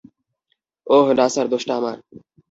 [0.87, 1.97] ওহ, না স্যার, দোষটা আমার।